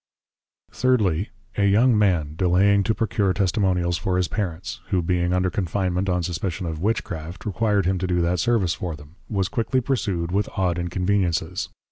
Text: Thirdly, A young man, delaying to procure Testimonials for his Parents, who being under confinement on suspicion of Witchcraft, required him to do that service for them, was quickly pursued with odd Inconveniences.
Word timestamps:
Thirdly, 0.71 1.29
A 1.59 1.65
young 1.65 1.95
man, 1.95 2.33
delaying 2.35 2.81
to 2.85 2.95
procure 2.95 3.33
Testimonials 3.33 3.99
for 3.99 4.17
his 4.17 4.27
Parents, 4.27 4.81
who 4.89 5.03
being 5.03 5.31
under 5.31 5.51
confinement 5.51 6.09
on 6.09 6.23
suspicion 6.23 6.65
of 6.65 6.81
Witchcraft, 6.81 7.45
required 7.45 7.85
him 7.85 7.99
to 7.99 8.07
do 8.07 8.19
that 8.21 8.39
service 8.39 8.73
for 8.73 8.95
them, 8.95 9.17
was 9.29 9.47
quickly 9.47 9.79
pursued 9.79 10.31
with 10.31 10.49
odd 10.57 10.79
Inconveniences. 10.79 11.69